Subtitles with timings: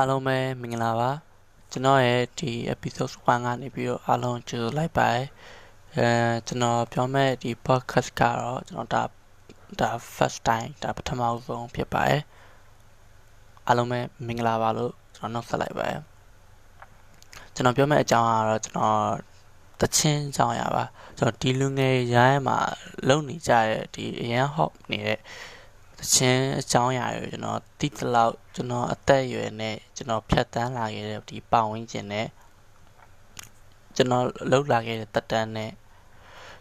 [0.00, 1.10] အားလုံးပဲမင်္ဂလာပါ
[1.70, 5.26] ကျွန်တော်ရဲ့ဒီ episode 1ကနေပြီးတော့အားလုံးကြိုလိုက်ပါတယ်
[5.96, 6.08] အဲ
[6.46, 9.02] ကျွန်တော်ပြောမဲ့ဒီ podcast ကတော့ကျွန်တော်ဒါ
[9.80, 12.22] ဒါ first time ဒါပထမဆုံးဖြစ်ပါတယ်
[13.66, 16.00] အားလုံးပဲမင်္ဂလာပါလို့ကျွန်တော်နှုတ်ဆက်လိုက်ပါတယ်
[17.54, 19.00] ကျွန်တော်ပြောမဲ့အကြောင်းကတော့ကျွန်တော်
[19.80, 20.84] တချင်းအကြောင်းရပါ
[21.18, 22.58] ကျွန်တော်ဒီလူငယ်ရိုင်းမှာ
[23.08, 25.20] လုံနေကြတဲ့ဒီအရန် hot နေတဲ့
[26.00, 32.26] တခြင်းအကြောင်းအရာတွေကျွန်တော်တိတလောက်ကျွန်တော်အသက်အရွယ်နဲ့ကျွန်တော်ဖြတ်တန်းလာခဲ့တဲ့ဒီပတ်ဝန်းကျင်နဲ့
[33.96, 35.70] ကျွန်တော်လှုပ်လာခဲ့တဲ့တက်တန်းနဲ့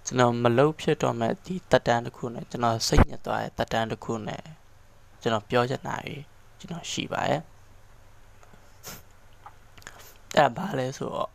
[0.06, 4.44] ကျွန်တော်မလှုပ်ဖြစ်တော့မဲ့ဒီတက်တန်းတစ်ခုနဲ့ကျွန်တော်စိတ်ညစ်သွားတဲ့တက်တန်းတစ်ခုနဲ့
[5.22, 6.24] ကျွန်တော်ပြောချင်တာကြီး
[6.60, 7.42] ကျွန်တော်ရှိပါရဲ့
[10.36, 11.30] အဲ့ဘာလဲဆိုတော့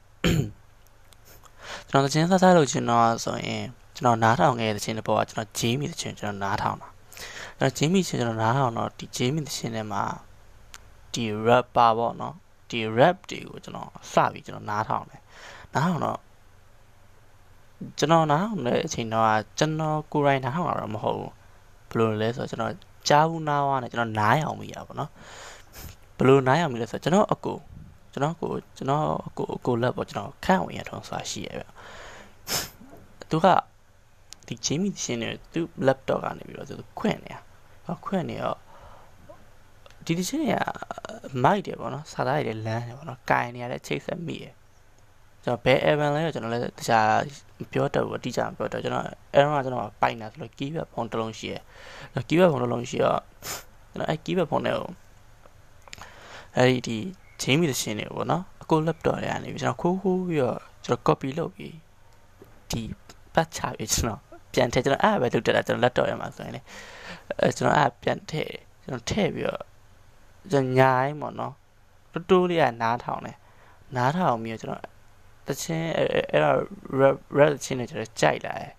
[1.89, 3.65] ကျွန်တော်တခြင်းဆဆလို့ကျွန်တော်ဆိုရင်
[3.97, 6.94] ကျွန်တော်နားထောင်ခဲ့တဲ့တခြင်းတစ်ပေါ်ကကျွန်တော်ဂျေးမီတခြင်းကျွန်တော်နားထောင်တာ
[7.61, 10.03] အဲ့တော့ဂျေးမီချင်းကျွန်တော်နားထောင်တော့ဒီဂျေးမီသရှင်ထဲမှာ
[11.13, 12.35] ဒီ rap ပါပေါ့နော်
[12.71, 15.21] ဒီ rap တွေကိုကျွန်တော်စပြီးကျွန်တော်နားထောင်တယ်
[15.75, 16.19] နားထောင်တော့
[17.99, 19.27] ကျွန်တော်နားထောင်တဲ့အချိန်တော့
[19.59, 21.33] ကျွန်တော်ကိုယ်တိုင်နားထောင်တာတော့မဟုတ်ဘူး
[21.91, 22.75] ဘယ်လိုလဲဆိုတော့ကျွန်တော်
[23.09, 25.11] ကြားဘူးနားဝါနဲ့ကျွန်တော်နားရအောင်မိရပါပေါ့နော်
[26.19, 27.55] ဘယ်လိုနားရအောင်မိလဲဆိုတော့ကျွန်တော်အကူ
[28.13, 31.65] ကျွန်တော်ကိုကျွန်တော်အကူအကူလက်ပေါ့ကျွန်တော်ခန့်ဝင်ရထုံးစာရှိရဲ့ဗျ
[33.31, 33.47] သူက
[34.47, 37.41] ဒီဂျေးမီရှင်းနေသူ laptop ကနေပြီးတော့သူခွင့်နေတာ
[38.05, 38.59] ခွင့်နေတော့
[40.05, 40.55] ဒီဒီချင်းက
[41.45, 44.55] မိုက်တယ်ပေါ့နော်စာသားတွေလမ်းတယ်ပေါ့နော်ကင်နေရတဲ့ချိတ်ဆက်မိရယ်
[45.45, 47.09] ကျွန်တော်ဘယ် Evan လဲကျွန်တော်လည်းတခြား
[47.73, 51.63] ပြောတတ်ဘူးအတိအကျမပြောတတ်ကျွန်တော် Evan ကကျွန်တော်ပိုင်တာဆိုလို့ keyboard ဖုန်းတစ်လုံးရှိရယ်
[52.29, 53.21] keyboard ဖုန်းတစ်လုံးရှိတော့
[53.91, 54.77] ကျွန်တော်အဲ keyboard ဖုန်းနဲ့
[56.57, 56.99] အဲဒီဒီ
[57.43, 61.75] Jamie သရှင်နေပေါ့နော်အကို laptop တွေကနေကျွန်တော်ခိုးခိုးပြီးတော့ကျွန်တော် copy လုပ်ပြီး
[62.71, 62.81] ဒီ
[63.35, 64.21] ပတ်ချပြီးကျွန်တော်
[64.55, 66.61] ပြန်ထည့်ကျွန်တော်အဲ့ပဲလုပ်တက်တာကျွန်တော် laptop ထဲမှာဆိုရင်လေ
[67.41, 68.53] အဲကျွန်တော်အဲ့ပြန်ထည့်
[68.85, 69.63] ကျွန်တော်ထည့်ပြီးတော့
[70.51, 71.55] ကျွန်တော်ညာရင်းပေါ့နော်
[72.13, 73.37] တူတူလေးကနားထောင်တယ်
[73.97, 74.83] နားထောင်ပြီးတော့ကျွန်တော်
[75.47, 76.59] တချင်းအဲ့တော့
[77.01, 78.73] rap rap ချင်းနဲ့ကျွန်တော်ကြိုက်လာတယ်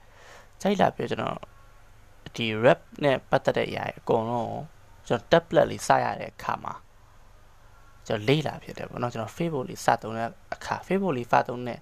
[0.62, 1.38] ကြိုက်လာပြီးကျွန်တော်
[2.36, 4.60] ဒီ rap နဲ့ပတ်သက်တဲ့အရာအကုန်လုံး
[5.08, 6.74] ကျွန်တော် tablet လေးစရတဲ့အခါမှာ
[8.08, 11.80] ကျွန်တော်လေ့လာဖြစ်တယ်ပေါ့နော်ကျွန်တော် Facebook လေးစသုံးတဲ့အခါ Facebook လေးဖတ်သုံးတဲ့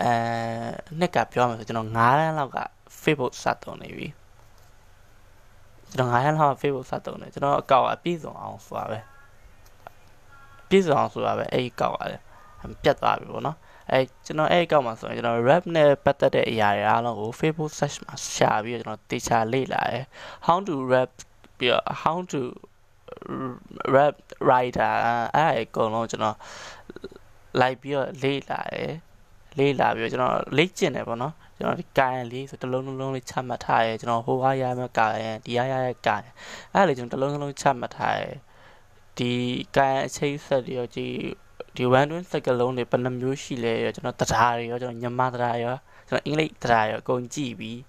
[0.00, 0.12] အဲ
[0.98, 2.58] နှစ်ကပြောမှဆိုကျွန်တော်9တန်းလောက်က
[3.02, 4.08] Facebook စသုံးနေပြီ
[5.96, 8.98] ကျွန်တော်9ရက်လောက် Facebook စသုံးတယ်ကျွန်တော်အကောက်အပြည့်စုံအောင်ဆိုတာပဲ
[10.68, 12.22] ပြည့်စုံအောင်ဆိုတာပဲအဲ့ဒီကောက်ကလည်း
[12.82, 13.56] ပြတ်သွားပြီပေါ့နော်
[13.92, 20.04] အဲကျွန်တော်အဲ့ဒီကောက်မှာဆိုရင်ကျွန်တော် rap နဲ့ပတ်သက်တဲ့အရာတွေအားလုံးကို Facebook search မှာရှာပြီးတော့ကျွန်တော်တေချာလေ့လာတယ်
[20.46, 21.10] how to rap
[21.58, 22.40] ပြီးတော့ how to
[23.94, 24.14] rap
[24.48, 24.92] writer
[25.36, 26.36] အဲ့အကုန်လုံးကျွန်တော်
[27.60, 28.92] လိုက်ပြီးတော့လေ့လာတယ်
[29.58, 36.28] လေ့လာပြီးတော့ကျွန်တော်လေ့ကျင့်တယ်ပေါ့နော် ကျွန်တော်ဒီကာယံလေးဆိုတစ်လုံးလုံးလေးချမှတ်ထားရဲကျွန်တော်ဟိုဟာရမယ်ကာယံဒီဟာရရဲ့ကာယံ
[36.72, 38.30] အဲ့ဒါလေကျွန်တော်တစ်လုံးလုံးချမှတ်ထားရဲ
[39.18, 39.32] ဒီ
[39.76, 41.06] ကာယံအချိတ်ဆက်တွေရောဒီ
[41.76, 45.76] ဒီ one twin စကလုံးတွေဘယ်နှမျိုးရှိလဲရောကျွန်တော်တရားတွေရောကျွန်တော်ညမတရားရော
[46.08, 47.80] ကျွန်တော်အင်္ဂလိပ်တရားရောအကုန်ကြည့်ပြီး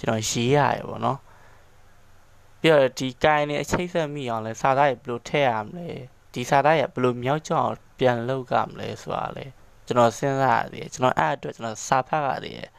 [0.00, 1.18] ျွန်တော်ရေးရရပေါ့နော်
[2.60, 5.88] ပြီးတော့ဒီကိုင်းနေအချိတ်ဆက်မိအောင်လဲစာသားရဘယ်လိုထည့်ရမလဲ
[6.34, 9.46] ဒီစာသားရဘယ်လိုမြောက်ကြောင်ပြန်လုပ်ကြမလဲဆိုတာလဲ
[9.87, 12.69] ကျွန်တော်စဉ်းစားရသေးတယ်ကျွန်တော်အဲ့အတွက်ကျွန်တော်စာဖတ်ရသေးတယ်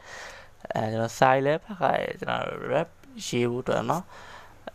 [0.75, 2.89] အဲကျွန်တော်စာလည်းဖတ်ရတယ်ကျွန်တော် rap
[3.27, 4.03] ရေးဖို့အတွက်เนาะ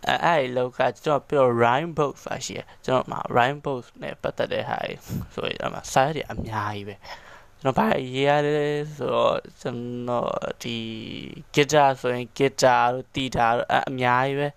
[0.08, 4.78] အဲအဲ့ဒီလောက်ကကျွန်တော်ပြော rhyme book ဆိုတာရှိတယ်ကျွန်တော်မှာ rhyme book နဲ့ပတ်သက်တဲ့ဟာ
[5.34, 6.96] ဆိုရင်အမှစာရည်အများကြီးပဲ
[7.60, 9.78] ကျွန်တော်ဘာရေးရလဲဆိုတော့ကျွန်
[10.08, 10.30] တော်
[10.62, 10.76] ဒီ
[11.54, 14.48] guitar ဆိုရင် guitar တို့ guitar တို့အများကြီးပဲ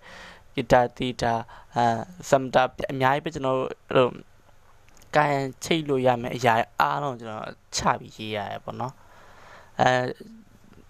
[0.54, 1.38] guitar guitar
[1.76, 1.84] အဲ
[2.30, 2.62] samta
[2.92, 3.58] အများကြီးပဲကျွန်တော်
[3.94, 4.06] ဟို
[5.15, 8.93] ကိုင်ချိတ်လို့ရမယ်အရာအားလုံးကျွန်တော်ချပြီးရေးရတယ်ပေါ့နော်
[9.79, 9.89] အဲ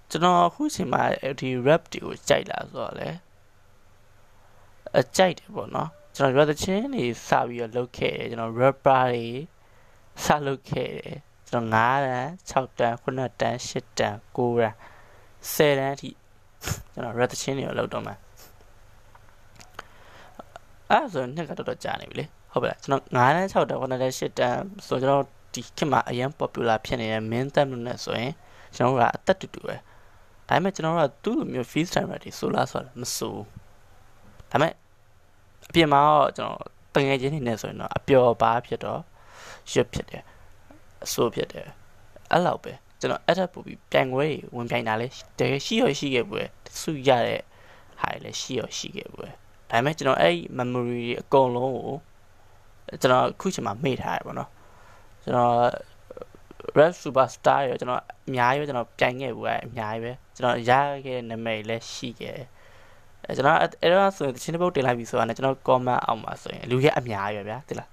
[0.09, 1.03] ကျွန်တော်အခုချိန်မှာ
[1.39, 3.09] ဒီ rap တွေကိုကြိုက်လာဆိုတော့လေ
[4.99, 9.25] အကြိုက်တယ်ပေါ့နော်ကျွန်တော် rap သချင်းတွေစပြီးတော့လုပ်ခဲ့တယ်ကျွန်တော် rapper တွေ
[10.25, 11.15] စလုပ်ခဲ့တယ်
[11.49, 14.75] ကျွန်တော်9တန်း6တန်း9တန်း10တန်း9တန်း
[15.53, 16.09] 10တန်းအထိ
[16.91, 18.15] ကျွန်တော် rap သချင်းတွေလုပ်တော့မှာ
[20.91, 25.23] အဲ့ဆိုနှစ်ကတော်တော်ကြာနေပြီလေ ဟုတ်ပါလားကျွန်တော်9တန်း6တန်း9တန်း10တန်းဆိုကျွန်တော်
[25.53, 28.33] ဒီခေတ်မှာအရင် popular ဖြစ်နေတဲ့ main theme လို့နဲ့ဆိုရင်
[28.75, 29.75] ကျွန်တော်ကအသက်တူတူပဲ
[30.47, 33.35] ဒါပေမဲ့ကျွန်တော်တို့ကသူ့လိုမျိုး freeze timer တွေဆိုလားဆိုတော့မဆို
[34.51, 34.73] ဒါပေမဲ့
[35.67, 36.59] အပြင်မှာတော့ကျွန်တော်
[36.95, 39.01] တငယ်ချင်းနေနေဆိုရင်တော့အပျော်ပါဖြစ်တော့
[39.71, 40.23] ရွတ်ဖြစ်တယ်
[41.03, 41.67] အဆိုးဖြစ်တယ်
[42.31, 45.07] အဲ့လောက်ပဲကျွန်တော်အဲ့ထက်ပိုပြီးပြိုင်ခွဲဝင်ပြိုင်တာလဲ
[45.39, 46.41] တကယ်ရှိရရှိခဲ့ပွဲ
[46.81, 47.41] စုရတဲ့
[48.01, 49.27] ဟာတွေလည်းရှိရရှိခဲ့ပွဲ
[49.69, 51.95] ဒါပေမဲ့ကျွန်တော်အဲ့ memory တွေအကုန်လုံးကို
[53.01, 54.49] ကျွန်တော်အခုချိန်မှာမေ့ထားရပါတော့
[55.23, 55.53] ကျွန်တော်
[56.77, 60.71] rap superstar ရောကျွန်တော်အများကြီးပဲကျွန်တော်ပြိုင်ခဲ့ဘူးအဲအများကြီးပဲကျွန်တော်ရ
[61.05, 62.35] ခဲ့နာမည်လည်းရှိခဲ့
[63.27, 67.89] အဲကျွန်တော်အဲ့တော့ဆိုရင်တချင်းတစ်ပုတ်တင်လိုက်ပြီဆိုတာနဲ့ကျွန်တော် comment အောက်မှာဆိုရင်လူရဲ့အများကြီးပဲဗျာတိလား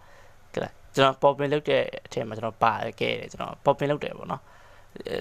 [0.53, 4.43] တိလားကျွန်တော် pop in လုပ်တဲ့အထက်မှာကျွန်တော်ပါခဲ့တယ်ကျွန်တော် pop in လုပ်တယ်ပေါ့နော်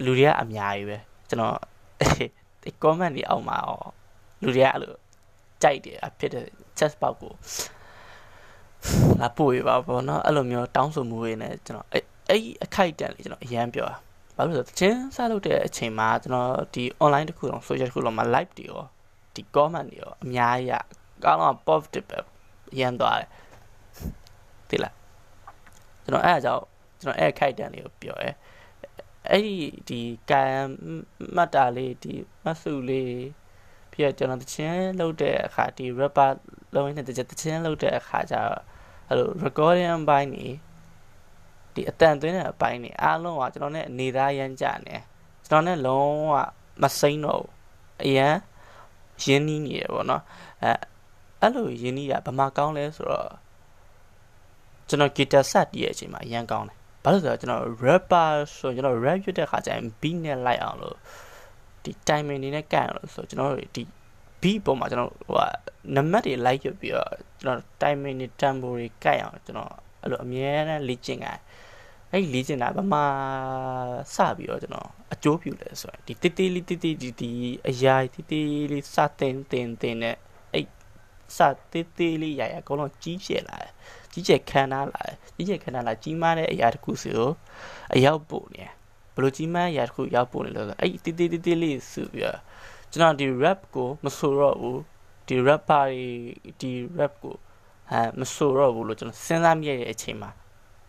[0.06, 0.98] လူတွေကအများကြီးပဲ
[1.30, 1.56] ကျွန်တော်
[2.84, 3.80] comment တွေအောက်မှာရော
[4.44, 4.94] လူတွေကအဲ့လို
[5.64, 6.46] ကြိုက်တယ်အဖြစ်တဲ့
[6.78, 7.34] chest box ကို
[9.22, 13.96] လာပို့ရပါဘောနော်အဲ့လိုမျိုးတောင်းဆိုမှုတွေနဲ့ကျွန်တော်အဲ့အဲ့အခိုက်တန်လေးကျွန်တော်အရန်ပြောတာ
[14.36, 18.82] ဘာလို့လဲဆိုတော့ချင်းစားလုပ်တဲ့အချိန်မှာကျွန်တော်ဒီ online တစ်ခုလုံး social တစ်ခုလုံးမှာ live တွေရော
[19.36, 20.84] ဒီ comment တွေရောအများကြီး
[21.18, 22.20] အကောင်းတော့ positive ပဲ
[22.80, 23.30] ရန်သွားတယ်
[24.70, 24.96] သိလား
[26.04, 26.64] ကျွန်တော်အဲ့အကြောင်း
[27.02, 28.32] ကျွန်တော်အဲ့ခိုက်တန်လေးကိုပြောရဲ
[29.30, 29.56] အဲ့ဒီ
[29.88, 30.44] ဒီကံ
[31.36, 32.14] မတ်တာလေးဒီ
[32.46, 33.16] မတ်စုလေး
[33.92, 36.32] ပြီးတော့ကျွန်တော်တချင်းလုပ်တဲ့အခါဒီ rapper
[36.74, 37.10] လုံးဝနဲ့တ
[37.42, 38.62] ချင်းလုပ်တဲ့အခါကျတော့
[39.12, 40.46] အဲ့လို recording ဘိုင်းနေ
[41.74, 44.96] ဒီအတန်သွင်းတဲ့အပိုင်းနေအားလုံးကကျွန်တော်နဲ့နေသားရမ်းကြနေ
[45.48, 46.34] ကျွန်တော်နဲ့လုံးဝ
[46.82, 47.44] မစိမ့်တော့
[48.04, 48.36] အရန်
[49.24, 50.24] ရင်းနှီးနေရပေါ့နော်
[50.64, 50.72] အဲ
[51.40, 53.32] အဲ့လိုရင်းနှီးတာဘာမှကောင်းလဲဆိုတော့
[54.88, 60.96] ကျွန်တော်ဂီတာဆက်တည်ရဲ့အချိန်မှာအရန်ကောင်းတယ်ဘာလို့ဆိုတော့ကျွန်တော် rapper ဆိုကျွန်တော် rap ရွတ်တဲ့ခါကျရင် beat နဲ့လိုက်အောင်လို့
[61.84, 63.84] ဒီ timing နေနဲ့ကန်အောင်လို့ဆိုကျွန်တော်တို့ဒီ
[64.42, 65.42] beat ပေါ်မှာကျွန်တော်ဟိုက
[65.96, 67.12] နံပါတ်တွေ like ရွတ်ပြီးတော့
[67.42, 71.40] ကျွန်တော် timing တွေ tempo တွေကတ်အောင်ကျွန်တော်အဲ့လိုအမြဲတမ်းလေ့ကျင့်ကြတယ်
[72.12, 73.00] အဲ့လေ့ကျင့်တာဘာမှ
[74.16, 77.30] စပြီးတော့ကျွန်တော်အကျိုးပြုလဲဆိုရင်ဒီတိတိလေးတိတိဒီဒီ
[77.70, 78.42] အရာတိတိ
[78.72, 80.16] လေးစတင်တင်တင်နဲ့
[80.54, 80.66] အဲ့
[81.38, 81.40] စ
[81.72, 83.72] တိတိလေးရရအကုန်လုံးကြီးကျယ်လာတယ်
[84.12, 87.32] ကြီးကျယ်ခံထားလာတယ်ကြီးကျယ်ခံထားလာကြီးမားတဲ့အရာတစ်ခုစီကို
[87.96, 88.66] အရောက်ပို့နေ
[89.16, 92.40] ဘလို့ကြီးမားအရာတစ်ခုရောက်ပို့နေလို့ဆိုအဲ့တိတိတိတိလေးဆိုပြီးတော့
[92.92, 94.82] ကျွန်တော်ဒီ rap ကိုမဆိုတော့ဘူး
[95.28, 95.86] ဒီ rapper
[96.60, 97.36] ဒီ rap ကို
[97.92, 100.32] အဲမဆိုတော့ဘူးလို့ကျွန်တော်စဉ်းစားမိရတဲ့အချိန်မှာ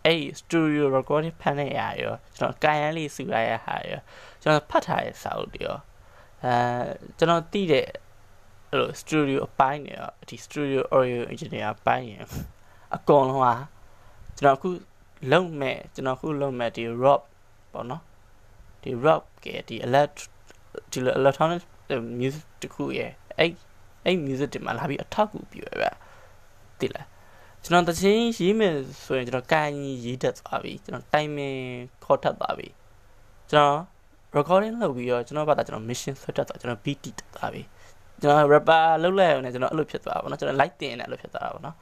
[0.05, 4.00] အဲ့ studio recording ဖန်တဲ့ရာရောကျွန်တော်ကာယန်လေးစုရရဟာရော
[4.43, 5.79] ကျွန်တော်ဖတ်ထားတဲ့စာအုပ်တွေရော
[6.44, 6.55] အဲ
[7.19, 7.87] ကျွန်တော်သိတဲ့
[8.70, 12.14] အဲ့လို studio အပိုင်းတွေရောဒီ studio audio engineer အပိုင်းရ
[12.96, 13.55] အကုန်လုံးဟာ
[14.38, 14.70] ကျွန်တော်အခု
[15.32, 17.23] လုံမဲ့ကျွန်တော်အခုလုံမဲ့ဒီ rock
[17.73, 18.02] ပေါ့နော်
[18.82, 20.19] ဒီ rock ကဒီ elect
[20.93, 21.62] ဒီ electronic
[22.20, 23.52] music တခုရဲ့အဲ့
[24.04, 25.90] အဲ့ music တွေမှာလာပြီးအထောက်အကူပြုရပါ
[26.81, 27.06] တိလား
[27.62, 29.72] ကျွန်တော်တချင်းရေးမယ်ဆိုရင်ကျွန်တော်ကိုင်
[30.04, 31.60] ရေးတတ်သွားပြီကျွန်တော် timing
[32.04, 32.69] ခေါ်ထပ်သွားပြီ
[33.50, 33.78] ကျွန်တော်
[34.37, 37.62] recording လုပ်ပြီးတော့ကျွန်တော်ဘာသာကျွန်တော် mission ဆွတ်တက်သွားကျွန်တော် beat တက်သွားပြီ
[38.22, 41.76] ကျွန်တော် rapper လုပ်လိုက်ရုံနဲ့ကျွန်တော်အဲ့လိုဖြစ်သွားပါဘောနော်ကျွန်တော် light တင်နေအဲ့လိုဖြစ်သွားတာဘောနော်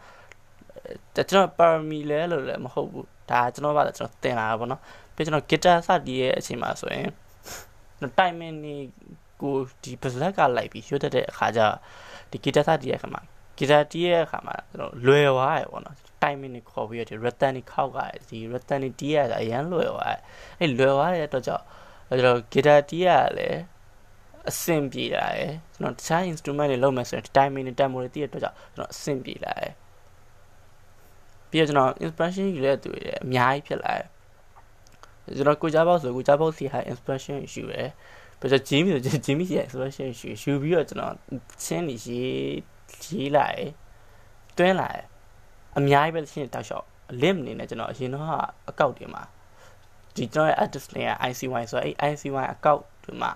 [1.14, 4.80] ကျွန်တော် parami လဲလို့လည်းမဟုတ်ဘူးဒါကျွန်တော်ဘာသာကျွန်တော်တင်လာတာဘောနော်
[5.14, 7.08] ပြီးကျွန်တော် guitar စတီးရဲ့အချိန်မှာဆိုရင်
[8.18, 8.56] timing
[9.40, 11.76] ကိုဒီ black ကလိုက်ပြီးရွတ်တက်တဲ့အခါကျတော့
[12.30, 13.22] ဒီ guitar စတီးရဲ့အခါမှာ
[13.60, 17.98] ဂီတာတီးရဲ့အခါမှာကျွန်တော်လွယ်သွားရပေါ့နော် timing ကိုခေါ်ပြီးတော့ဒီ rhythm ကိုခောက်က
[18.28, 20.20] ဒီ rhythm ကိုတီးရတာအရန်လွယ်သွားတယ်
[20.60, 21.64] အဲ့လွယ်သွားတဲ့အတွက်ကြောင့်
[22.08, 23.58] ကျွန်တော်ဂီတာတီးရလည်း
[24.50, 29.72] အဆင်ပြေလာတယ်ကျွန်တော်တခြား instrument တွေလုပ်မယ်ဆိုရင် timing နဲ့ tempo တွေတီးရတဲ့အတွက်ကြောင့်ကျွန်တော်အဆင်ပြေလာတယ်
[31.50, 34.06] ပြီးတော့ကျွန်တော် inspiration ယူတဲ့သူတွေအများကြီးဖြစ်လာတယ်
[35.36, 37.88] ကျွန်တော်ကိုကြပေါက်ဆိုကိုကြပေါက်စီဟာ inspiration ယူတယ်
[38.40, 41.14] ပြီးတော့ Jimmy ဆို Jimmy စီ inspiration ယူယူပြီးတော့ကျွန်တော်
[41.62, 42.32] ချင်းနေရေး
[43.04, 43.70] ရေးလာတယ်
[44.58, 45.04] တွင်းလာတယ်
[45.76, 46.86] အများကြီးပဲရှင်းတောက်လျှောက်
[47.22, 48.26] limb အနေနဲ့ကျွန်တော်အရင်တော့
[48.70, 49.22] အကောက်တွေမှာ
[50.14, 53.30] ဒီကျွန်တော်ရဲ့ artist တွေက ICY ဆိုတော့အဲ့ ICY အကောက်တွေမှာ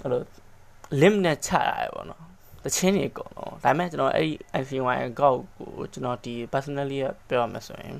[0.00, 0.22] အဲ့လို
[1.00, 2.22] limb နဲ့ချရတယ်ပေါ့နော်
[2.64, 4.28] တချင်းတွေအကုန်လုံးဒါပေမဲ့ကျွန်တော်အဲ့
[4.60, 6.98] ICY အကောက်ကိုကျွန်တော်ဒီ personally
[7.28, 7.96] ပြောရမှာဆိုရင်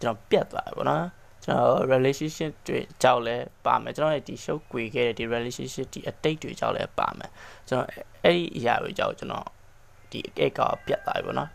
[0.00, 1.04] ကျွန်တော်ပြတ်သွားတယ်ပေါ့နော်
[1.46, 3.36] ကျွန်တော် relationship တွေကြောက်လဲ
[3.66, 7.30] ပါမယ်ကျွန်တော်ရဲ့ဒီ show ကွေခဲ့တဲ့ဒီ relationship ဒီ update တွေကြောက်လဲပါမယ်
[7.68, 7.88] ကျွန်တော်
[8.24, 9.46] အဲ့ဒီအရာတွေကြောက်ကျွန်တော်
[10.10, 11.50] ဒီအဲ့ကောက်ပြတ်သွားပြီပေါ့နော်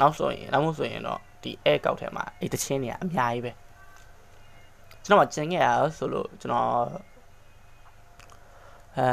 [0.00, 3.52] နောက်ဆိုရင်နောက်မို့ဆိုရင်တော့ဒီအဲ့ကောက်ထဲမှာအဲ့တချင်းတွေကအများကြီးပဲ
[5.04, 6.70] ကျွန်တော်ကျန်ခဲ့ရဆိုလို့ကျွန်တော်
[8.96, 9.06] အဲ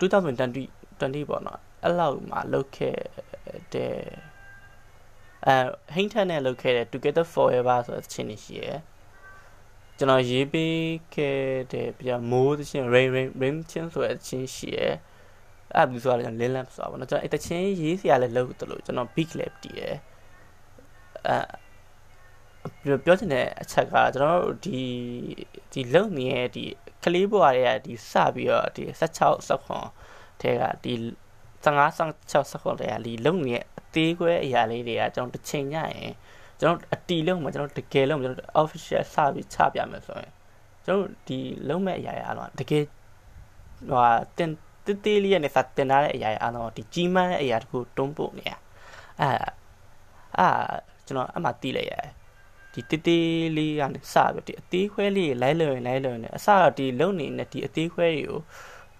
[0.00, 0.64] 2020
[1.00, 2.96] 20ပေါ့နော်အဲ့လောက်မှာလုပ်ခဲ့
[3.74, 3.94] တဲ့
[5.46, 5.56] အဲ
[5.94, 8.78] ဟိန်းထန်နဲ့လုပ်ခဲ့တဲ့ Together Forever ဆိုတဲ့ချင်းတွေရှိရယ်
[10.02, 10.76] ကျွန်တော်ရေးပေး
[11.14, 11.40] ခဲ့
[11.72, 14.94] တဲ့ပြမိုးသချင်း rain rain rain ချင်းဆိုတဲ့ချင်းရှိရယ်
[15.74, 19.96] အဲ့ဒါဆိုတော့လင်းလန့်ဆိုတာပေါ့နော်ကျွန်တော်အဲ့တချင်းရေးစရာလည်းလုပ်တယ်လို့ကျွန်တော် big lab တည်ရယ်
[21.28, 24.80] အဲပြောချင်တဲ့အချက်ကကျွန်တော်တို့ဒီ
[25.72, 26.64] ဒီလုံနေတဲ့ဒီ
[27.04, 30.94] ကလေးဘွားတွေကဒီစပြီးတော့ဒီ16 16ထဲကဒီ
[31.64, 36.12] 15 16 16ထဲကဒီလုံနေတဲ့အသေးခွဲအရာလေးတွေကကျွန်တော်တစ်ချိန်ညရင်
[36.60, 40.32] ကျွန်တော်အတီလုံးမှာကျွန်တော်တကယ်လုံးကျွန်တော် official စပြီးချပြမယ်ဆိုရင်
[40.84, 42.84] ကျွန်တော်ဒီလုံးမဲ့အရာရအားလုံးတကယ်
[43.90, 44.06] ဟို
[44.36, 44.50] တင်
[44.86, 48.52] တေးသေးလေးနဲ့စတင်ထားတဲ့အရာရအားလုံးဒီကြီးမားတဲ့အရာတခုတွန်းပို့နေရ
[49.20, 49.28] အဲ
[50.38, 50.48] အာ
[51.06, 52.12] ကျွန်တော်အမှတီးလိုက်ရတယ်
[52.72, 58.40] ဒီတေးသေးလေးကနေစပြီးဒီအသေးခွဲလေးလိုက်လွင်လိုက်လွင်နဲ့အစတော့ဒီလုံနေတဲ့ဒီအသေးခွဲတွေကို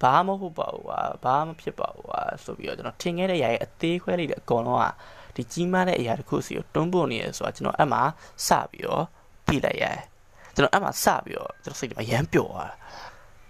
[0.02, 4.86] ဘာမှမဟုတ်ပါဘူးကွာဘာမှမဖြစ်ပါဘူးကွာဆိုပြီးတော့ကျွန်တော်ထင်ခဲ့တဲ့ຢာရဲ့အသေးခွဲလေးတွေအကုန်လုံးက
[5.34, 8.02] ဒီကြီးမားတဲ့အရာတစ်ခုစီကိုတွန်းပို့နေရဆိုတော့ကျွန်တော်အဲ့မှာ
[8.46, 9.04] စပြီးတော့
[9.46, 9.98] ပြလိုက်ရတယ်
[10.54, 12.76] ကျွန်တော်အဲ့မှာစပြီးတော့ကျွန်တော်စိတ်ထဲမှာရမ်းပျော်သွားတာ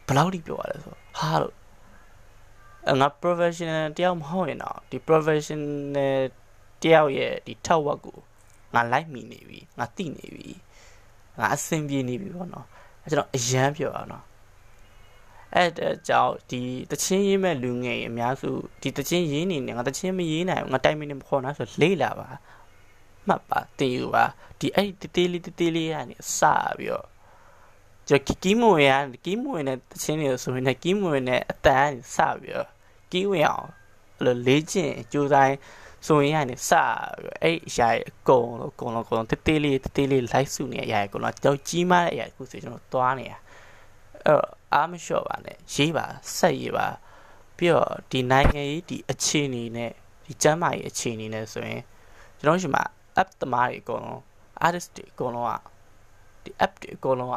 [0.06, 1.54] ဘယ်လောက်ထိပျော်ရလဲဆိုဟာလို့
[3.00, 5.66] ငါ professional တယောက်မဟုတ်ရင်တော့ဒီ professional
[6.82, 8.18] တယောက်ရဲ့ဒီထောက်ဝက်ကို
[8.74, 10.50] ငါလိုက်မိနေပြီငါသိနေပြီ
[11.38, 12.66] ငါအဆင်ပြေနေပြီပေါ့နော်
[13.04, 14.24] အဲကျွန်တော်အရန်ပြောအောင်နော်
[15.54, 18.50] အဲ့ဒါကြောင့်ဒီတချင်းရေးမဲ့လူငယ်အများစု
[18.82, 22.28] ဒီတချင်းရေးနေနေငါတချင်းမရေးနိုင်ဘူးငါတိုင်မင်းနေမခေါ်နိုင်ဆိုလေးလာပါ
[23.28, 24.24] မှတ်ပါတင်ယူပါ
[24.58, 26.40] ဒီအဲ့ဒီတေးလေးတေးလေးကနေစ
[26.78, 27.06] ပြီးတော့
[28.08, 28.92] ကျွန်တော်ကီးမွေရ
[29.24, 32.68] ကီးမွေနဲ့တချင်းတွေဆိုရင်လည်းကီးမွေနဲ့အတန်စပြီးတော့
[33.12, 33.68] ကီးဝင်အောင်
[34.18, 35.50] အဲ့လိုလေးကျင့်ကြိုးစား
[36.06, 36.70] ဆိုရင်ကနေစ
[37.42, 43.38] အဲ့အရာအကုန်လုံးအကုန်လုံးအကုန်လုံးတေးသေးလေးတေးသေးလေး live စုနေတဲ့အရာအကုန်လုံးကျွန်တော်ကြီးမားတဲ့အရာတစ်ခုဆိုကျွန်တော်သွားနေတာ
[44.26, 46.86] အဲ့တော့ အားမလျှော့ပါနဲ့ရေးပါဆက်ရေးပါ
[47.56, 49.92] ပြီးတော့ဒီနိုင်ငံရေးဒီအခြေအနေနဲ့
[50.26, 51.82] ဒီကျမ်းမာရေးအခြေအနေနဲ့ဆိုရင်
[52.38, 52.82] ကျွန်တော်ရှိမှာ
[53.20, 54.20] app သမားတွေအကုန်လုံး
[54.66, 55.54] artist တွေအကုန်လုံးက
[56.44, 57.36] ဒီ app တွေအကုန်လုံးက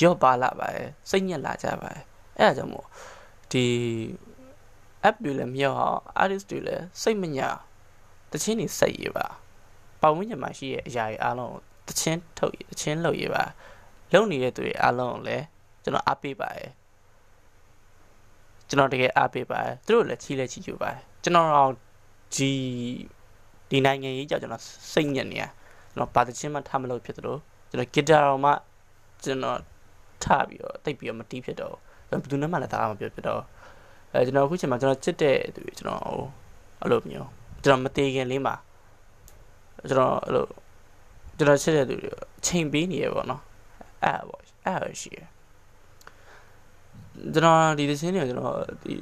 [0.00, 2.02] ရော့ပါလာပါတယ်စိတ်ညစ်လာကြပါတယ်
[2.38, 2.86] အဲ့ဒါကြောင့်မို့
[3.52, 3.64] ဒီ
[5.08, 7.48] app တွေလည်းမရောက်အောင် artist တွေလည်းစိတ်မညာ
[8.32, 9.26] တချင်းတွေစိတ်ရပါ
[10.00, 11.56] ပတ်ဝန်းကျင်မှာရှိတဲ့အရာတွေအားလုံး
[11.88, 13.44] တချင်းထုတ်တချင်းလုပ်ရပါ
[14.12, 15.44] လုံနေတဲ့သူတွေအားလုံးကိုလည်း
[15.82, 16.70] ကျွန်တော်အားပေးပါတယ်
[18.68, 21.70] ကျွန်တော်တကယ်အားပေးပါတယ်သူတို့လည်းချီးလဲချီးကျူပါတယ်ကျွန်တော်တော့
[22.36, 22.50] ဒီ
[23.70, 25.44] ဒီနိုင်ငံရေးကြောင့်ကျွန်တော်စိတ်ညစ်နေရ
[25.92, 28.52] ကျွန်တော်ပါတချင်းမှထားမလို့ဖြစ်တယ်လို့ကျွန်တော်ဂီတာတော့မှ
[29.24, 29.58] ကျွန်တော်
[30.24, 31.74] ထားပြီးတော့တိတ်ပြီးတော့မတီးဖြစ်တော့
[32.08, 33.42] ဘယ်သူနဲ့မှလည်းသားမပြောဖြစ်တော့
[34.12, 36.02] အဲကျွန်တော်အခုချိန်မှာကျွန်တော်ချစ်တဲ့သူကျွန်တော်
[36.82, 37.28] အဲ့လိုမျိုး
[37.62, 38.54] ကျွန်တော်မသေးခင်လေးမှာ
[39.88, 40.46] ကျွန်တော်အဲ့လို
[41.36, 42.10] ကျွန်တော်ချစ်တဲ့သူတွေ
[42.46, 43.42] ချိန်ပေးနေရပေါ့နော်
[44.04, 45.20] အဲ့ပေါ့အဲ့ရှိရ
[47.34, 48.94] ကျွန်တော်ဒီသင်းတွေကျွန်တော်ဒီ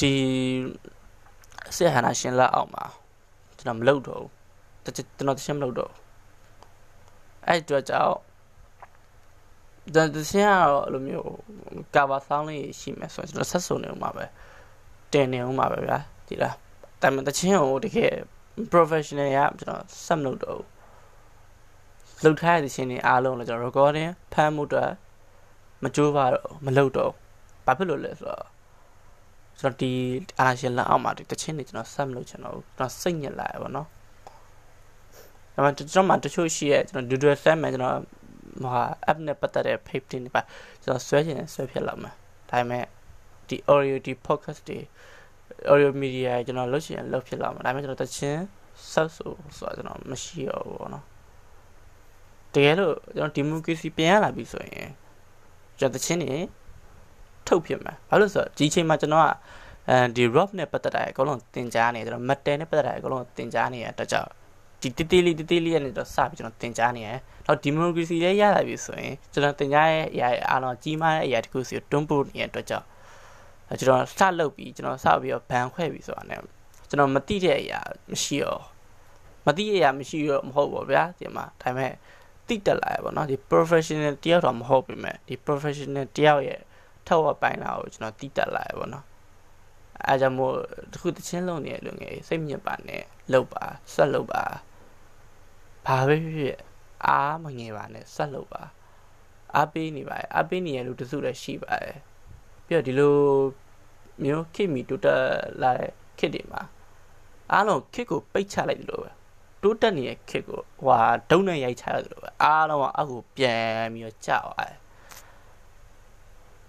[0.00, 0.12] ဒီ
[1.76, 2.84] ဆက်ဟနာရှင်လက်အောင်မှာ
[3.56, 5.92] ကျွန်တော်မလုပ်တော့ဘူးကျွန်တော်တချင်းမလုပ်တော့
[7.46, 8.14] အဲ့အတွက်ကြောင့်
[9.94, 11.30] ဒါတစင်းကတော့အဲ့လိုမျိုး
[11.94, 14.24] ကာဗာဆောင်းလေးရှိမယ်ဆိုတော့ကျွန်တော်ဆက်စုံနေဦးမှာပဲ
[15.12, 16.54] တင်နေဦးမှာပဲဗျာဒီလား
[17.00, 18.12] ဒါပေမဲ့တချင်းကိုတကယ်
[18.72, 24.92] professional ရကျွန်တော်ဆက်မလုပ်တော့ဘူးလှုပ်ထားတဲ့ချင်းတွေအားလုံးလည်းကျွန်တော် recording ဖမ်းမှုတော့
[25.82, 27.12] မကြိုးပါတော့မလုပ်တော့
[27.66, 28.46] ဘာဖြစ်လို့လဲဆိုတော့
[29.60, 29.92] ကျွန်တော်ဒီ
[30.38, 33.86] အာရှင်လက်အောက်မှာဒီတချင်းတွေကျွန်တော်ဆက်မလုပ်ချင်တော့ဘူးကျွန်တော်စိတ်ညစ်လာရပါတော့
[35.54, 37.96] ဒါပေမဲ့ကျွန်တော်မှတချို့ရှိရဲ့ကျွန်တော် doodle set မှာကျွန်တော်
[38.62, 40.42] ဟာ app နဲ့ပတ်သက်တဲ့ page တွေပါ
[40.82, 42.10] ကျွန်တော်ဆွဲချင်ဆွဲဖြစ်လာမှာ
[42.50, 42.84] ဒါပေမဲ့
[43.48, 44.78] ဒီ audio ဒီ podcast တွေ
[45.72, 48.42] audio media ကျွန်တော်လုပ်ချင်လုပ်ဖြစ်လာမှာဒါပေမဲ့ကျွန်တော်တချင်း
[48.90, 51.04] ဆက်ဆိုဆိုတာကျွန်တော်မရှိတော့ဘူးပေါ့နော်
[52.54, 54.88] တကယ်လို့ကျွန်တော် democracy ပြန်ရလာပြီဆိုရင်
[55.78, 56.32] ကျွန်တော်တချင်းနေ
[57.46, 59.28] ထုတ်ဖြစ်မှာဘာလို့ဆိုတော့ဒီချိန်မှာကျွန်တော်က
[59.90, 64.30] အဲဒီ rock နဲ့ပတ်သက်တာအကုန်လုံးတင်ကြားနေကျွန်တော် metal နဲ့ပတ်သက်တာအကုန်လုံးတင်ကြားနေရတဲ့ကြောင့်
[64.82, 72.86] ဒီတေးသေးလေးတေးသေးလေးကနေတော့စပြီးကျွန်တော်တင်ကြားနေရတယ်။တော့ဒီမိုကရေစီလေးရလာပြီဆိုရင်ကျွန်တော်တင်ကြားရဲ့အရာအားလုံးကြီးမားတဲ့အရာတခုစီကိုတွန်းပို့နေတဲ့အတွက်ကြောင့်
[73.80, 76.36] ကျွန်တော်စလုပ်ပြီးကျွန်တော်စပြီးတော့ဘန်ခွဲပြီးဆိုတာ ਨੇ
[76.88, 77.80] ကျွန်တော်မသိတဲ့အရာ
[78.10, 78.62] မရှိတော့
[79.46, 81.92] မသိတဲ့အရာမရှိတော့မဟုတ်ပါဗျာဒီမှာဒါပေမဲ့
[82.48, 86.60] တိတက်လာရပါတော့ဒီ professional တယောက်တော့မဟုတ်ပြီမဲ့ဒီ professional တယောက်ရဲ့
[87.06, 89.04] ထောက်ဝပိုင်းလာကိုကျွန်တော်တိတက်လာရပါတော့
[90.06, 90.54] အဲကြောင့်မို့
[90.92, 93.02] တခုတချင်းလုံးနေတဲ့လူငယ်စိတ်မြင့်ပါနဲ့
[93.32, 93.64] လောက်ပါ
[93.94, 94.44] ဆက်လောက်ပါ
[95.86, 96.58] ဘာပဲဖြစ်ဖြစ်
[97.06, 98.62] အားမငယ်ပါနဲ့ဆက်လုပ်ပါ
[99.54, 101.96] အားပေးနေပါတယ်အားပေးနေရလို့တစုလည်းရှိပါတယ်
[102.66, 103.16] ပြီးတော့ဒီလို
[104.24, 105.24] မျိုးခစ်မီတိုးတက်
[105.62, 106.62] လာတဲ့ခစ်တွေမှာ
[107.52, 109.10] အားလုံးခစ်ကိုပိတ်ချလိုက်တယ်လို့ပဲ
[109.62, 111.00] တိုးတက်နေတဲ့ခစ်ကိုဟွာ
[111.30, 114.76] ဒုံနဲ့ရိုက်ချရတယ်လို့ပဲအားလုံးကအောက်ကိုပြန်ပြီးတော့ကြောက်ရတယ်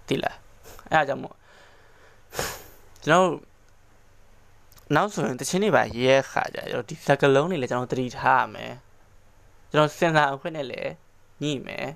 [0.08, 0.36] တိလား
[0.90, 1.36] အဲအကြောင်းမို့
[3.04, 3.28] ကျွန်တော်
[4.94, 8.72] နောက်ဆိုရင်တချင်းတွေပါရဲခါကြကျွန်တော်ဒီစကလုံးတွေလည်းကျွန်တော်သတိထားရမယ်
[9.70, 10.92] ကျွန်တော်စင်စာအခွင့်နဲ့လည်း
[11.42, 11.86] ညှိမယ်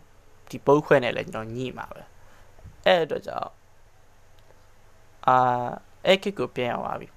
[0.51, 2.03] ဒီပုတ်ခွဲနဲ့လည်းကျွန်တော်ညှိမှာပဲ
[2.85, 3.51] အဲ့အတွက်ကြောင့်
[5.27, 5.37] အာ
[6.07, 7.09] အဲ့ကစ်ကိုပြန်သွားပြီ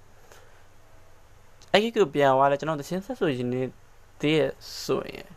[1.72, 3.62] အဲ့ကစ်ကိုပြန်သွားလဲကျွန်တော်တချင်းဆက်ဆိုရင်နေ
[4.22, 4.42] တည်းရ
[4.84, 5.28] ဆိုရင်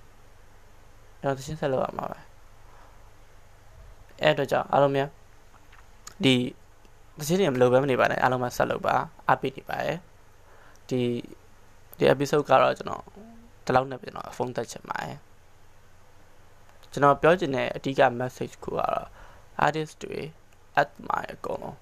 [1.21, 2.19] ကျွန်တော်တချင်းဆက်လုပ်ရမှာပဲ
[4.23, 5.09] အဲ့အတွက်ကြောင့်အားလုံးများ
[6.25, 6.35] ဒီ
[7.19, 8.95] တချင်းတွေမလုပ်ဘဲမနေပါနဲ့အားလုံးမဆက်လုပ်ပါ
[9.31, 9.99] အပိနေပါရယ်
[10.89, 11.01] ဒီ
[11.99, 13.03] ဒီ episode ကတော့ကျွန်တော်
[13.65, 15.17] ဒီလောက်နဲ့ကျွန်တော်ဖုန်းတက်ချင်ပါတယ်
[16.93, 19.09] ကျွန်တော်ပြောချင်တဲ့အဓိက message ကိုကတော့
[19.65, 20.19] artist တွေ
[20.81, 21.77] at မှာအကုန်လုံး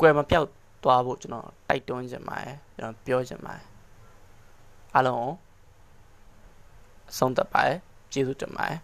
[0.00, 0.48] ကွယ်မပြောက်
[0.82, 3.64] သွားဖို့ကျွန်တော်တိုက်တွန်းချင်ပါတယ်ကျွန်တော်ပြောချင်ပါတယ်
[4.94, 5.32] အားလုံး
[7.10, 7.78] အဆုံးသတ်ပါတယ်
[8.12, 8.78] ကျေးဇူးတင်ပါတယ်